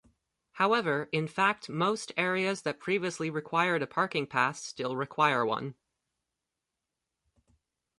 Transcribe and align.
However, 0.53 1.09
in 1.11 1.27
fact 1.27 1.69
most 1.69 2.11
areas 2.17 2.63
that 2.63 2.79
previously 2.79 3.29
required 3.29 3.83
a 3.83 3.85
parking 3.85 4.25
pass 4.25 4.59
still 4.63 4.95
require 4.95 5.45
one. 5.45 5.75